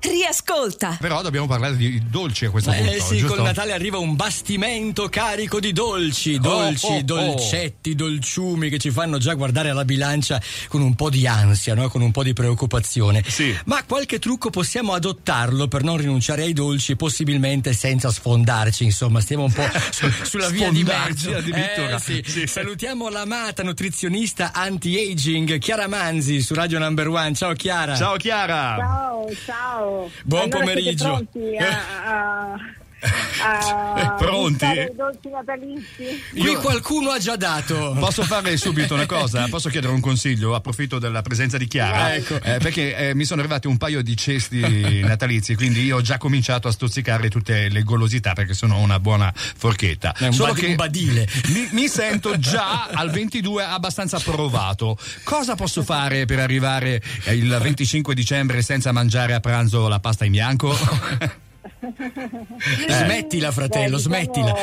Riascolta. 0.00 0.96
Però 1.00 1.20
dobbiamo 1.22 1.46
parlare 1.46 1.76
di 1.76 2.02
dolci 2.08 2.46
a 2.46 2.50
questo 2.50 2.70
Eh 2.72 2.76
punto. 2.82 3.02
sì, 3.04 3.18
giusto? 3.18 3.34
col 3.36 3.44
Natale 3.44 3.72
arriva 3.72 3.98
un 3.98 4.16
bastimento 4.16 5.08
carico 5.08 5.60
di 5.60 5.72
dolci, 5.72 6.38
dolci, 6.38 6.86
oh, 6.86 6.96
oh. 6.96 7.02
dolcetti, 7.02 7.94
dolciumi 7.94 8.68
che 8.70 8.78
ci 8.78 8.90
fanno 8.90 9.18
già 9.18 9.34
guardare 9.34 9.70
alla 9.70 9.84
bilancia 9.84 10.40
con 10.68 10.80
un 10.80 10.94
po' 10.94 11.10
di 11.10 11.26
ansia, 11.26 11.74
no? 11.74 11.88
con 11.88 12.00
un 12.00 12.10
po' 12.12 12.22
di 12.22 12.32
preoccupazione. 12.32 13.22
Sì. 13.26 13.54
Ma 13.66 13.84
qualche 13.84 14.18
trucco 14.18 14.50
possiamo 14.50 14.94
adottarlo 14.94 15.68
per 15.68 15.82
non 15.82 15.96
rinunciare 15.98 16.42
ai 16.42 16.52
dolci, 16.52 16.96
possibilmente 16.96 17.72
senza 17.72 18.10
sfondarci, 18.10 18.84
insomma, 18.84 19.20
stiamo 19.20 19.44
un 19.44 19.52
po' 19.52 19.68
su- 19.90 20.10
sulla 20.22 20.48
via 20.48 20.70
di 20.70 20.78
Sfondarci 20.84 21.26
mezzo. 21.28 21.36
addirittura. 21.38 21.96
Eh, 21.96 22.00
sì. 22.00 22.22
Sì. 22.26 22.46
Salutiamo 22.46 23.08
l'amata 23.10 23.62
nutrizionista 23.62 24.52
anti-aging 24.52 25.58
Chiara 25.58 25.88
Manzi 25.88 26.40
su 26.40 26.54
Radio 26.54 26.78
Number 26.78 27.08
One. 27.08 27.34
Ciao 27.34 27.52
Chiara. 27.52 27.96
Ciao 27.96 28.16
Chiara. 28.16 28.76
Ciao, 28.78 29.26
ciao. 29.44 29.89
Buon 30.24 30.42
Allora 30.42 30.58
pomeriggio. 30.58 31.26
A, 31.58 32.52
a, 32.52 32.56
a 33.42 34.14
Pronti? 34.18 34.50
gustare 34.66 34.90
i 34.92 34.96
dolci 34.96 35.28
natalizi? 35.28 36.22
Qui 36.38 36.54
qualcuno 36.56 37.10
ha 37.10 37.18
già 37.18 37.36
dato. 37.36 37.96
Posso 37.98 38.22
fare 38.22 38.56
subito 38.56 38.94
una 38.94 39.06
cosa? 39.06 39.46
Posso 39.48 39.68
chiedere 39.68 39.92
un 39.92 40.00
consiglio? 40.00 40.54
Approfitto 40.54 40.98
della 40.98 41.22
presenza 41.22 41.56
di 41.56 41.66
Chiara. 41.66 42.14
Ecco. 42.14 42.36
Eh, 42.36 42.58
perché 42.58 42.96
eh, 42.96 43.14
mi 43.14 43.24
sono 43.24 43.40
arrivati 43.40 43.66
un 43.66 43.76
paio 43.76 44.02
di 44.02 44.16
cesti 44.16 45.00
natalizi, 45.00 45.54
quindi 45.54 45.82
io 45.82 45.96
ho 45.96 46.00
già 46.00 46.18
cominciato 46.18 46.68
a 46.68 46.72
stuzzicare 46.72 47.28
tutte 47.30 47.68
le 47.68 47.82
golosità 47.82 48.32
perché 48.32 48.54
sono 48.54 48.78
una 48.78 49.00
buona 49.00 49.32
forchetta. 49.34 50.14
È 50.16 50.26
un 50.26 50.32
Solo 50.32 50.52
badi- 50.52 50.60
che 50.60 50.66
un 50.68 50.76
badile. 50.76 51.28
Mi, 51.48 51.68
mi 51.72 51.88
sento 51.88 52.38
già 52.38 52.88
al 52.92 53.10
22 53.10 53.64
abbastanza 53.64 54.18
provato. 54.18 54.98
Cosa 55.24 55.54
posso 55.54 55.82
fare 55.82 56.26
per 56.26 56.38
arrivare 56.40 57.02
il 57.28 57.58
25 57.60 58.14
dicembre 58.14 58.62
senza 58.62 58.92
mangiare 58.92 59.34
a 59.34 59.40
pranzo 59.40 59.88
la 59.88 60.00
pasta 60.00 60.24
in 60.24 60.32
bianco? 60.32 60.76
Smettila, 62.88 63.50
fratello, 63.50 63.96
Beh, 63.96 64.02
diciamo 64.02 64.16
smettila. 64.24 64.54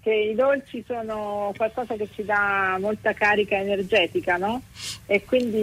Che 0.00 0.14
i 0.14 0.34
dolci 0.34 0.82
sono 0.86 1.52
qualcosa 1.56 1.94
che 1.96 2.08
ci 2.14 2.24
dà 2.24 2.78
molta 2.80 3.12
carica 3.12 3.56
energetica, 3.56 4.36
no? 4.36 4.62
E 5.06 5.24
quindi 5.24 5.58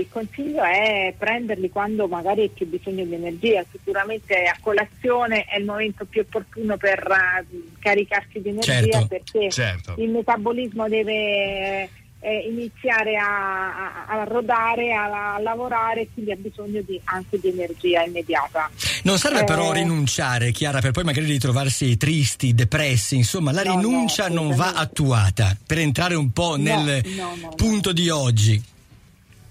il 0.00 0.06
consiglio 0.08 0.62
è 0.62 1.12
prenderli 1.16 1.70
quando 1.70 2.06
magari 2.06 2.42
hai 2.42 2.48
più 2.50 2.66
bisogno 2.66 3.04
di 3.04 3.14
energia. 3.14 3.64
Sicuramente 3.70 4.44
a 4.44 4.56
colazione 4.60 5.44
è 5.44 5.58
il 5.58 5.64
momento 5.64 6.04
più 6.04 6.20
opportuno 6.20 6.76
per 6.76 6.98
eh, 7.10 7.46
caricarsi 7.80 8.40
di 8.40 8.50
energia 8.50 8.72
Certo, 8.72 9.06
perché 9.06 9.50
certo. 9.50 9.94
il 9.96 10.10
metabolismo 10.10 10.88
deve 10.88 11.88
eh, 12.20 12.48
iniziare 12.50 13.16
a, 13.16 14.06
a- 14.06 14.20
a 14.20 14.24
rodare, 14.24 14.92
a, 14.92 15.34
a 15.34 15.38
lavorare, 15.40 16.08
quindi 16.12 16.32
ha 16.32 16.36
bisogno 16.36 16.80
di- 16.82 17.00
anche 17.04 17.38
di 17.40 17.48
energia 17.48 18.02
immediata. 18.02 18.70
Non 19.04 19.18
serve 19.18 19.40
Eh. 19.40 19.44
però 19.44 19.72
rinunciare, 19.72 20.50
Chiara, 20.50 20.80
per 20.80 20.90
poi 20.90 21.04
magari 21.04 21.26
ritrovarsi 21.26 21.96
tristi, 21.96 22.54
depressi. 22.54 23.16
Insomma, 23.16 23.52
la 23.52 23.62
No, 23.62 23.76
rinuncia 23.76 24.28
no, 24.28 24.42
non 24.42 24.54
va 24.56 24.72
attuata 24.74 25.56
per 25.66 25.78
entrare 25.78 26.14
un 26.16 26.32
po' 26.32 26.56
nel 26.56 27.02
no. 27.16 27.52
punto 27.56 27.92
di 27.92 28.08
oggi. 28.08 28.62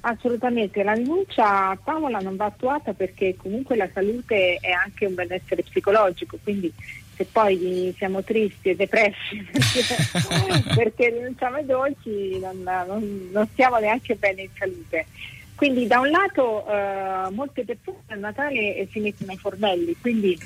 Assolutamente, 0.02 0.84
la 0.84 0.94
rinuncia 0.94 1.70
a 1.70 1.78
tavola 1.84 2.20
non 2.20 2.36
va 2.36 2.46
attuata 2.46 2.94
perché 2.94 3.36
comunque 3.36 3.76
la 3.76 3.90
salute 3.94 4.58
è 4.62 4.72
anche 4.72 5.06
un 5.06 5.16
benessere 5.16 5.64
psicologico, 5.64 6.38
quindi 6.42 6.72
se 7.16 7.26
poi 7.26 7.94
siamo 7.98 8.24
tristi 8.24 8.70
e 8.70 8.76
depressi 8.76 9.44
perché, 10.76 11.10
rinunciamo 11.10 11.58
ai 11.58 11.66
dolci 11.66 12.40
non, 12.40 12.62
non- 12.62 13.30
non 13.32 13.48
stiamo 13.52 13.80
neanche 13.80 14.16
bene 14.16 14.44
in 14.44 14.50
salute. 14.58 15.08
Quindi 15.56 15.88
da 15.88 16.00
un 16.00 16.12
lato 16.12 16.66
eh, 16.70 17.32
molte 17.32 17.66
persone 17.66 17.98
a 18.10 18.16
Natale 18.16 18.88
si 18.92 19.00
mettono 19.00 19.32
ai 19.32 19.38
fornelli, 19.38 19.96
quindi 20.00 20.38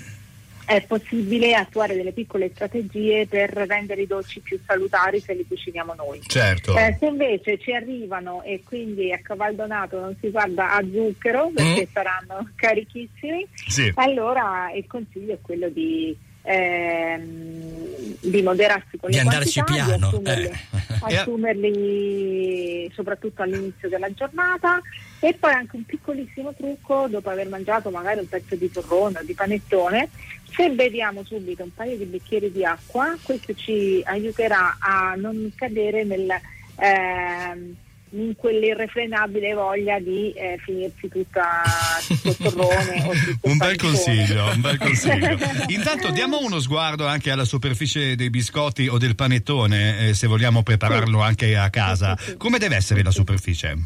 è 0.65 0.81
possibile 0.85 1.53
attuare 1.55 1.95
delle 1.95 2.11
piccole 2.11 2.49
strategie 2.53 3.27
per 3.27 3.49
rendere 3.51 4.01
i 4.01 4.07
dolci 4.07 4.39
più 4.39 4.59
salutari 4.65 5.19
se 5.19 5.33
li 5.33 5.45
cuciniamo 5.47 5.93
noi. 5.95 6.21
Certo. 6.25 6.77
Eh, 6.77 6.95
se 6.99 7.05
invece 7.07 7.57
ci 7.59 7.73
arrivano 7.73 8.41
e 8.43 8.61
quindi 8.63 9.11
a 9.11 9.19
cavaldonato 9.21 9.99
non 9.99 10.15
si 10.19 10.29
guarda 10.29 10.73
a 10.75 10.81
zucchero 10.91 11.51
perché 11.53 11.87
Mm. 11.89 11.93
saranno 11.93 12.49
carichissimi, 12.55 13.45
Sì. 13.67 13.91
allora 13.95 14.71
il 14.75 14.85
consiglio 14.87 15.33
è 15.33 15.37
quello 15.41 15.69
di, 15.69 16.15
ehm, 16.43 18.15
di 18.21 18.41
moderarsi 18.41 18.97
con 18.97 19.09
Di 19.09 19.15
le 19.15 19.21
andarci 19.21 19.61
quantità, 19.61 19.85
piano, 19.85 19.97
di 19.97 20.03
assumerli, 20.15 20.45
eh. 20.45 20.55
assumerli 21.21 22.91
soprattutto 22.93 23.41
all'inizio 23.41 23.89
della 23.89 24.11
giornata 24.13 24.79
e 25.19 25.33
poi 25.39 25.53
anche 25.53 25.75
un 25.75 25.85
piccolissimo 25.85 26.53
trucco 26.53 27.07
dopo 27.07 27.29
aver 27.29 27.47
mangiato 27.47 27.89
magari 27.89 28.19
un 28.19 28.27
pezzo 28.29 28.55
di 28.55 28.71
torrone 28.71 29.19
o 29.19 29.23
di 29.23 29.33
panettone 29.33 30.09
se 30.51 30.69
beviamo 30.69 31.23
subito 31.23 31.63
un 31.63 31.73
paio 31.73 31.97
di 31.97 32.05
bicchieri 32.05 32.51
di 32.51 32.63
acqua 32.65 33.15
questo 33.21 33.53
ci 33.53 34.01
aiuterà 34.05 34.77
a 34.79 35.15
non 35.15 35.51
cadere 35.55 36.03
nel 36.03 36.29
ehm, 36.77 37.75
in 38.13 38.35
quell'irrefrenabile 38.35 39.53
voglia 39.53 39.99
di 39.99 40.33
eh, 40.33 40.59
finirsi 40.63 41.07
tutta, 41.07 41.63
tutto 42.07 42.35
torrone 42.49 43.09
Un 43.41 43.57
bel 43.57 43.77
consiglio, 43.77 44.45
un 44.53 44.61
bel 44.61 44.77
consiglio. 44.77 45.37
Intanto 45.67 46.11
diamo 46.11 46.39
uno 46.41 46.59
sguardo 46.59 47.07
anche 47.07 47.31
alla 47.31 47.45
superficie 47.45 48.15
dei 48.15 48.29
biscotti 48.29 48.87
o 48.87 48.97
del 48.97 49.15
panettone, 49.15 50.09
eh, 50.09 50.13
se 50.13 50.27
vogliamo 50.27 50.63
prepararlo 50.63 51.21
anche 51.21 51.55
a 51.55 51.69
casa. 51.69 52.15
Sì, 52.17 52.23
sì, 52.23 52.31
sì. 52.31 52.37
Come 52.37 52.57
deve 52.57 52.75
essere 52.75 53.01
la 53.01 53.11
superficie? 53.11 53.77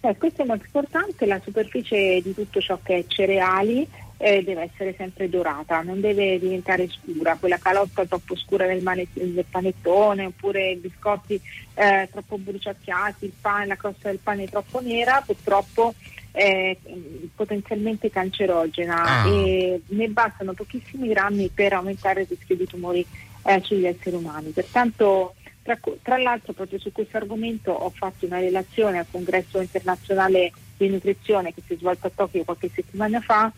Eh, 0.00 0.16
questo 0.16 0.42
è 0.42 0.46
molto 0.46 0.64
importante, 0.64 1.26
la 1.26 1.40
superficie 1.44 2.20
di 2.22 2.34
tutto 2.34 2.60
ciò 2.60 2.78
che 2.82 2.96
è 2.96 3.04
cereali 3.06 3.86
eh, 4.22 4.42
deve 4.44 4.70
essere 4.70 4.94
sempre 4.98 5.30
dorata, 5.30 5.80
non 5.80 5.98
deve 5.98 6.38
diventare 6.38 6.86
scura, 6.88 7.36
quella 7.40 7.56
calotta 7.56 8.04
troppo 8.04 8.36
scura 8.36 8.66
del, 8.66 8.82
del 9.12 9.44
panettone 9.48 10.26
oppure 10.26 10.72
i 10.72 10.76
biscotti 10.76 11.40
eh, 11.72 12.06
troppo 12.12 12.36
bruciacchiati, 12.36 13.24
il 13.24 13.32
pane, 13.40 13.66
la 13.66 13.76
crosta 13.76 14.10
del 14.10 14.18
pane 14.22 14.46
troppo 14.46 14.80
nera, 14.80 15.22
purtroppo 15.24 15.94
è 16.32 16.76
mm, 16.76 17.24
potenzialmente 17.34 18.10
cancerogena 18.10 19.22
Ah. 19.22 19.26
e 19.26 19.80
ne 19.86 20.08
bastano 20.08 20.52
pochissimi 20.52 21.08
grammi 21.08 21.48
per 21.48 21.72
aumentare 21.72 22.20
il 22.20 22.26
rischio 22.28 22.56
di 22.56 22.66
tumori 22.66 23.04
eh, 23.44 23.60
sugli 23.62 23.86
esseri 23.86 24.16
umani. 24.16 24.50
Pertanto 24.50 25.34
tra, 25.62 25.78
tra 26.02 26.18
l'altro 26.18 26.52
proprio 26.52 26.78
su 26.78 26.92
questo 26.92 27.16
argomento 27.16 27.72
ho 27.72 27.90
fatto 27.90 28.26
una 28.26 28.38
relazione 28.38 28.98
al 28.98 29.06
congresso 29.10 29.60
internazionale 29.60 30.52
di 30.76 30.88
nutrizione 30.88 31.54
che 31.54 31.62
si 31.66 31.74
è 31.74 31.76
svolto 31.76 32.06
a 32.06 32.12
Tokyo 32.14 32.44
qualche 32.44 32.70
settimana 32.72 33.20
fa 33.20 33.50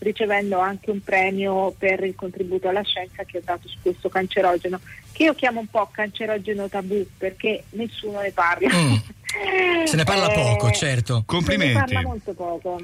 ricevendo 0.00 0.58
anche 0.58 0.90
un 0.90 1.02
premio 1.02 1.74
per 1.76 2.02
il 2.04 2.14
contributo 2.14 2.68
alla 2.68 2.82
scienza 2.82 3.24
che 3.24 3.38
ho 3.38 3.42
dato 3.44 3.68
su 3.68 3.76
questo 3.82 4.08
cancerogeno 4.08 4.80
che 5.12 5.24
io 5.24 5.34
chiamo 5.34 5.60
un 5.60 5.66
po' 5.66 5.88
cancerogeno 5.92 6.68
tabù 6.68 7.04
perché 7.18 7.64
nessuno 7.70 8.20
ne 8.20 8.30
parla 8.32 8.68
Mm. 8.68 8.94
Se 9.84 9.94
ne 9.96 10.04
parla 10.04 10.30
Eh, 10.32 10.34
poco, 10.34 10.70
certo. 10.70 11.12
se 11.12 11.18
ne 11.18 11.24
Complimenti. 11.26 11.92
parla 11.92 12.00
molto 12.08 12.32
poco 12.32 12.80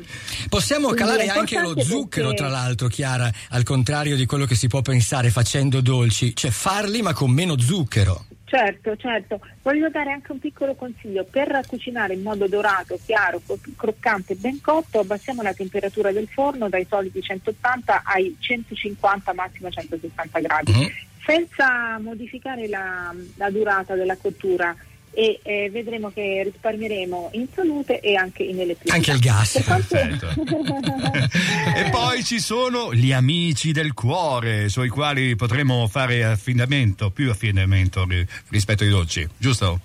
Possiamo 0.50 0.88
Quindi 0.88 1.02
calare 1.02 1.26
anche 1.28 1.58
lo 1.58 1.80
zucchero, 1.80 2.28
perché- 2.28 2.42
tra 2.42 2.48
l'altro, 2.50 2.88
Chiara, 2.88 3.30
al 3.50 3.62
contrario 3.62 4.14
di 4.14 4.26
quello 4.26 4.44
che 4.44 4.54
si 4.54 4.66
può 4.68 4.82
pensare 4.82 5.30
facendo 5.30 5.80
dolci, 5.80 6.36
cioè 6.36 6.50
farli 6.50 7.00
ma 7.00 7.14
con 7.14 7.30
meno 7.30 7.58
zucchero. 7.58 8.26
Certo, 8.54 8.94
certo. 8.96 9.40
Voglio 9.62 9.88
dare 9.88 10.12
anche 10.12 10.30
un 10.30 10.38
piccolo 10.38 10.76
consiglio. 10.76 11.24
Per 11.28 11.60
cucinare 11.66 12.14
in 12.14 12.22
modo 12.22 12.46
dorato, 12.46 12.96
chiaro, 13.04 13.42
croccante 13.76 14.34
e 14.34 14.36
ben 14.36 14.60
cotto, 14.60 15.00
abbassiamo 15.00 15.42
la 15.42 15.52
temperatura 15.52 16.12
del 16.12 16.28
forno 16.28 16.68
dai 16.68 16.86
soliti 16.88 17.20
180 17.20 18.02
ai 18.04 18.36
150, 18.38 19.34
massimo 19.34 19.70
160 19.70 20.38
gradi, 20.38 20.70
Mhm. 20.70 20.86
senza 21.26 21.98
modificare 21.98 22.68
la, 22.68 23.12
la 23.34 23.50
durata 23.50 23.96
della 23.96 24.16
cottura 24.16 24.72
e 25.14 25.40
eh, 25.42 25.70
vedremo 25.70 26.10
che 26.10 26.42
risparmieremo 26.44 27.30
in 27.32 27.46
salute 27.54 28.00
e 28.00 28.16
anche 28.16 28.42
in 28.42 28.60
elettricità. 28.60 28.94
Anche 28.94 29.10
il 29.12 29.18
gas. 29.20 29.52
Per 29.52 29.64
quanto- 29.64 29.96
e 31.76 31.90
poi 31.90 32.24
ci 32.24 32.40
sono 32.40 32.92
gli 32.92 33.12
amici 33.12 33.72
del 33.72 33.94
cuore, 33.94 34.68
sui 34.68 34.88
quali 34.88 35.36
potremo 35.36 35.86
fare 35.86 36.24
affidamento, 36.24 37.10
più 37.10 37.30
affidamento 37.30 38.04
ri- 38.06 38.26
rispetto 38.48 38.82
ai 38.82 38.90
dolci, 38.90 39.26
giusto? 39.36 39.80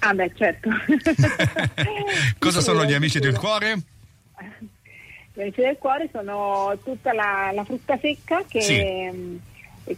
Ah 0.00 0.12
beh, 0.12 0.32
certo. 0.34 0.68
Cosa 2.38 2.60
sono 2.60 2.84
gli 2.84 2.92
amici 2.92 3.14
sì. 3.14 3.20
del 3.20 3.38
cuore? 3.38 3.78
Gli 5.32 5.40
amici 5.40 5.60
del 5.62 5.76
cuore 5.78 6.08
sono 6.12 6.78
tutta 6.84 7.12
la, 7.12 7.50
la 7.54 7.64
frutta 7.64 7.98
secca 8.00 8.44
che, 8.46 8.60
Sì. 8.60 9.40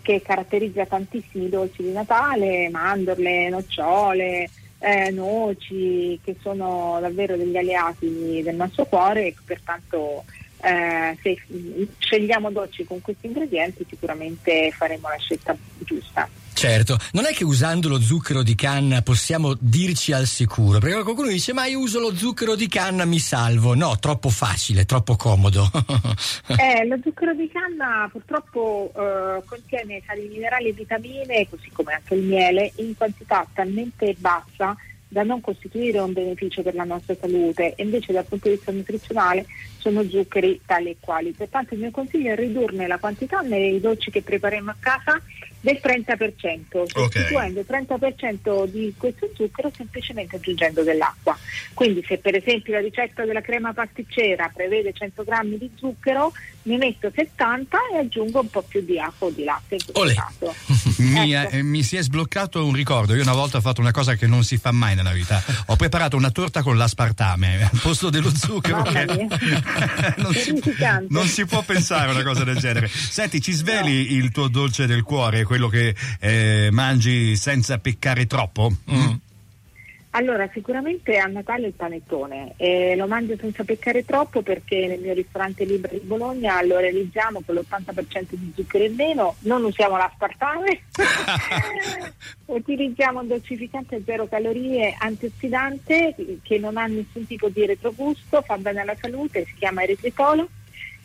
Che 0.02 0.22
caratterizza 0.22 0.86
tantissimi 0.86 1.48
dolci 1.48 1.82
di 1.82 1.92
Natale, 1.92 2.68
mandorle, 2.70 3.48
nocciole, 3.48 4.48
eh, 4.78 5.10
noci, 5.10 6.18
che 6.22 6.36
sono 6.40 6.98
davvero 7.00 7.36
degli 7.36 7.56
alleati 7.56 8.40
del 8.42 8.56
nostro 8.56 8.84
cuore 8.86 9.26
e 9.26 9.34
pertanto 9.44 10.24
eh, 10.62 11.16
se 11.22 11.38
scegliamo 11.98 12.50
dolci 12.50 12.84
con 12.84 13.00
questi 13.00 13.26
ingredienti 13.26 13.86
sicuramente 13.88 14.70
faremo 14.72 15.08
la 15.08 15.18
scelta 15.18 15.56
giusta. 15.86 16.28
Certo, 16.56 16.96
non 17.12 17.26
è 17.26 17.34
che 17.34 17.44
usando 17.44 17.86
lo 17.86 18.00
zucchero 18.00 18.42
di 18.42 18.54
canna 18.54 19.02
possiamo 19.02 19.54
dirci 19.58 20.12
al 20.12 20.24
sicuro, 20.24 20.78
perché 20.78 21.02
qualcuno 21.02 21.28
dice 21.28 21.52
ma 21.52 21.66
io 21.66 21.80
uso 21.80 22.00
lo 22.00 22.16
zucchero 22.16 22.54
di 22.54 22.66
canna, 22.66 23.04
mi 23.04 23.18
salvo. 23.18 23.74
No, 23.74 23.98
troppo 23.98 24.30
facile, 24.30 24.86
troppo 24.86 25.16
comodo. 25.16 25.70
eh, 26.58 26.86
lo 26.86 26.98
zucchero 27.02 27.34
di 27.34 27.50
canna 27.52 28.08
purtroppo 28.10 28.90
eh, 28.96 29.42
contiene 29.44 30.02
sali 30.06 30.28
minerali 30.28 30.68
e 30.68 30.72
vitamine, 30.72 31.46
così 31.50 31.70
come 31.72 31.92
anche 31.92 32.14
il 32.14 32.22
miele, 32.22 32.72
in 32.76 32.96
quantità 32.96 33.46
talmente 33.52 34.16
bassa 34.18 34.74
da 35.08 35.22
non 35.22 35.40
costituire 35.40 35.98
un 35.98 36.12
beneficio 36.12 36.62
per 36.62 36.74
la 36.74 36.84
nostra 36.84 37.14
salute 37.20 37.74
e 37.74 37.82
invece 37.82 38.12
dal 38.12 38.24
punto 38.24 38.48
di 38.48 38.54
vista 38.54 38.72
nutrizionale 38.72 39.46
sono 39.78 40.02
zuccheri 40.08 40.62
tali 40.64 40.90
e 40.90 40.96
quali. 40.98 41.32
Pertanto 41.32 41.74
il 41.74 41.80
mio 41.80 41.90
consiglio 41.90 42.32
è 42.32 42.36
ridurne 42.36 42.86
la 42.86 42.98
quantità 42.98 43.40
nei 43.40 43.78
dolci 43.78 44.10
che 44.10 44.22
prepariamo 44.22 44.70
a 44.70 44.76
casa 44.80 45.20
del 45.66 45.80
30%, 45.82 46.84
sostituendo 46.86 47.60
okay. 47.60 47.80
il 47.80 47.86
30% 47.88 48.66
di 48.66 48.94
questo 48.96 49.28
zucchero 49.34 49.72
semplicemente 49.74 50.36
aggiungendo 50.36 50.84
dell'acqua. 50.84 51.36
Quindi 51.74 52.04
se 52.06 52.18
per 52.18 52.36
esempio 52.36 52.74
la 52.74 52.80
ricetta 52.80 53.24
della 53.24 53.40
crema 53.40 53.72
pasticcera 53.72 54.48
prevede 54.54 54.92
100 54.92 55.24
grammi 55.24 55.58
di 55.58 55.68
zucchero, 55.74 56.32
ne 56.62 56.76
metto 56.76 57.10
70 57.12 57.78
e 57.94 57.98
aggiungo 57.98 58.40
un 58.40 58.48
po' 58.48 58.62
più 58.62 58.80
di 58.80 59.00
acqua 59.00 59.26
o 59.26 59.30
di 59.30 59.42
latte 59.42 59.74
in 59.74 59.80
questo 59.92 60.14
caso. 60.14 60.84
mi, 60.96 61.32
ecco. 61.32 61.56
eh, 61.56 61.62
mi, 61.62 61.82
si 61.82 61.96
è 61.96 62.02
sbloccato 62.02 62.64
un 62.64 62.72
ricordo, 62.72 63.14
io 63.14 63.22
una 63.22 63.32
volta 63.32 63.58
ho 63.58 63.60
fatto 63.60 63.80
una 63.80 63.90
cosa 63.90 64.14
che 64.14 64.26
non 64.26 64.44
si 64.44 64.56
fa 64.56 64.72
mai 64.72 64.94
nella 64.94 65.12
vita, 65.12 65.42
ho 65.66 65.76
preparato 65.76 66.16
una 66.16 66.30
torta 66.30 66.62
con 66.62 66.76
l'aspartame 66.76 67.62
al 67.70 67.78
posto 67.80 68.10
dello 68.10 68.32
zucchero 68.34 68.82
che 68.82 69.04
non, 70.16 70.34
si, 70.34 70.62
non, 71.08 71.26
si, 71.26 71.44
può 71.44 71.62
pensare 71.62 72.10
a 72.10 72.14
una 72.14 72.22
cosa 72.22 72.44
del 72.44 72.56
genere. 72.58 72.88
Senti, 72.88 73.40
ci 73.40 73.52
sveli 73.52 74.08
no. 74.08 74.24
il 74.24 74.30
tuo 74.30 74.48
dolce 74.48 74.86
del 74.86 75.02
cuore, 75.02 75.44
quello 75.44 75.68
che 75.68 75.94
eh, 76.20 76.68
mangi 76.72 77.36
senza 77.36 77.78
peccare 77.78 78.26
troppo? 78.26 78.74
Mm. 78.90 79.14
Allora, 80.16 80.48
sicuramente 80.50 81.18
a 81.18 81.26
Natale 81.26 81.66
il 81.66 81.74
panettone 81.74 82.54
eh, 82.56 82.96
lo 82.96 83.06
mangio 83.06 83.36
senza 83.38 83.64
peccare 83.64 84.02
troppo 84.02 84.40
perché 84.40 84.86
nel 84.86 84.98
mio 84.98 85.12
ristorante 85.12 85.66
Libra 85.66 85.92
di 85.92 86.00
Bologna 86.00 86.62
lo 86.62 86.78
realizziamo 86.78 87.42
con 87.44 87.54
l'80% 87.54 88.28
di 88.30 88.50
zucchero 88.56 88.84
in 88.84 88.94
meno, 88.94 89.34
non 89.40 89.62
usiamo 89.62 89.98
l'aspartame, 89.98 90.84
utilizziamo 92.46 93.20
un 93.20 93.26
dolcificante 93.28 93.96
a 93.96 94.00
zero 94.06 94.26
calorie 94.26 94.96
antiossidante 94.98 96.14
che 96.42 96.58
non 96.58 96.78
ha 96.78 96.86
nessun 96.86 97.26
tipo 97.26 97.50
di 97.50 97.66
retrogusto, 97.66 98.40
fa 98.40 98.56
bene 98.56 98.80
alla 98.80 98.96
salute, 98.98 99.44
si 99.44 99.54
chiama 99.58 99.82
eritritolo 99.82 100.48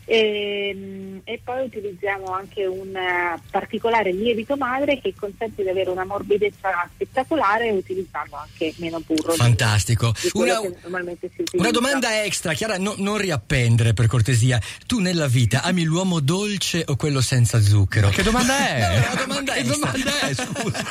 e, 0.04 0.68
ehm, 0.74 1.20
e, 1.24 1.40
poi 1.42 1.64
utilizziamo 1.64 2.26
anche 2.32 2.66
un 2.66 2.88
uh, 2.88 3.40
particolare 3.50 4.12
lievito 4.12 4.56
madre 4.56 5.00
che 5.00 5.14
consente 5.18 5.62
di 5.62 5.68
avere 5.68 5.90
una 5.90 6.04
morbidezza 6.04 6.88
spettacolare 6.92 7.70
utilizzando 7.70 8.36
anche 8.36 8.74
meno 8.78 9.00
burro. 9.04 9.32
Fantastico. 9.32 10.12
Di, 10.20 10.30
di 10.32 10.40
una, 10.40 10.60
una, 10.60 11.70
domanda 11.70 12.24
extra, 12.24 12.52
Chiara, 12.52 12.78
no, 12.78 12.94
non 12.98 13.16
riappendere 13.16 13.92
per 13.94 14.06
cortesia. 14.06 14.60
Tu 14.86 14.98
nella 14.98 15.28
vita 15.28 15.62
ami 15.62 15.84
l'uomo 15.84 16.20
dolce 16.20 16.84
o 16.86 16.96
quello 16.96 17.20
senza 17.20 17.60
zucchero? 17.60 18.08
Che 18.10 18.22
domanda 18.22 18.68
è? 18.68 19.00
No, 19.12 19.16
domanda 19.26 19.52
che 19.54 19.62
domanda 19.64 20.20
è, 20.20 20.34
scusa. 20.34 20.84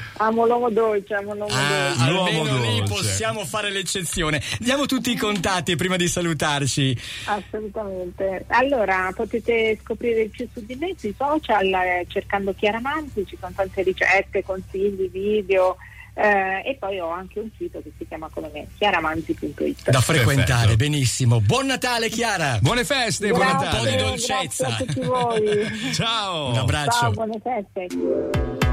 Amo 0.21 0.45
l'uomo 0.45 0.69
dolce, 0.69 1.15
amo 1.15 1.33
l'uomo 1.33 1.51
ah, 1.51 1.93
dolce. 1.95 2.03
Almeno 2.03 2.43
l'uomo 2.43 2.61
lì 2.61 2.83
possiamo 2.87 3.43
fare 3.43 3.71
l'eccezione. 3.71 4.39
Diamo 4.59 4.85
tutti 4.85 5.09
i 5.09 5.15
contatti 5.15 5.75
prima 5.75 5.95
di 5.95 6.07
salutarci. 6.07 6.95
Assolutamente. 7.25 8.45
Allora, 8.49 9.11
potete 9.15 9.79
scoprire 9.81 10.25
più 10.25 10.47
su 10.53 10.63
di 10.63 10.75
me 10.75 10.93
sui 10.95 11.15
social 11.17 11.65
eh, 11.65 12.05
cercando 12.07 12.53
Chiara 12.53 12.79
Manzi, 12.79 13.25
ci 13.25 13.35
sono 13.39 13.51
tante 13.55 13.81
ricette, 13.81 14.43
consigli, 14.43 15.09
video. 15.09 15.77
Eh, 16.13 16.69
e 16.69 16.77
poi 16.77 16.99
ho 16.99 17.09
anche 17.09 17.39
un 17.39 17.49
sito 17.57 17.81
che 17.81 17.91
si 17.97 18.05
chiama 18.05 18.29
come 18.31 18.51
me, 18.53 18.67
chiaramanzi.it. 18.77 19.89
Da 19.89 20.01
frequentare, 20.01 20.45
Perfetto. 20.45 20.75
benissimo. 20.75 21.39
Buon 21.39 21.65
Natale 21.65 22.09
Chiara! 22.09 22.59
Buone 22.61 22.83
feste, 22.83 23.29
grazie, 23.29 23.45
buon 23.45 23.63
Natale! 23.63 23.77
Un 23.77 23.83
po' 23.83 23.89
di 23.89 24.03
dolcezza. 24.03 24.67
Grazie 24.67 24.83
a 24.83 24.85
tutti 24.85 25.07
voi. 25.07 25.93
Ciao! 25.95 26.49
Un 26.49 26.57
abbraccio. 26.57 26.99
Ciao, 26.99 27.11
buone 27.11 27.41
feste. 27.41 28.70